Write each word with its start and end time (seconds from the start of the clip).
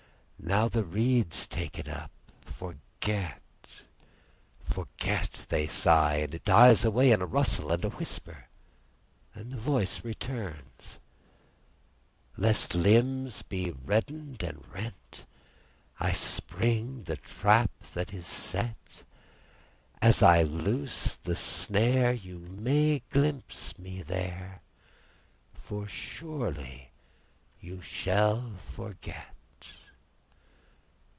_Now 0.43 0.67
the 0.67 0.83
reeds 0.83 1.45
take 1.45 1.77
it 1.77 1.87
up—forget, 1.87 3.83
forget, 4.59 5.45
they 5.49 5.67
sigh, 5.67 6.15
and 6.15 6.33
it 6.33 6.43
dies 6.45 6.83
away 6.83 7.11
in 7.11 7.21
a 7.21 7.27
rustle 7.27 7.71
and 7.71 7.85
a 7.85 7.91
whisper. 7.91 8.45
Then 9.35 9.51
the 9.51 9.59
voice 9.59 10.03
returns— 10.03 10.97
"_Lest 12.39 12.73
limbs 12.73 13.43
be 13.43 13.69
reddened 13.69 14.41
and 14.41 14.65
rent—I 14.73 16.11
spring 16.11 17.03
the 17.03 17.17
trap 17.17 17.69
that 17.93 18.11
is 18.11 18.25
set—As 18.25 20.23
I 20.23 20.41
loose 20.41 21.17
the 21.17 21.35
snare 21.35 22.13
you 22.13 22.39
may 22.39 23.03
glimpse 23.11 23.77
me 23.77 24.01
there—For 24.01 25.87
surely 25.87 26.89
you 27.59 27.79
shall 27.83 28.53
forget! 28.57 29.27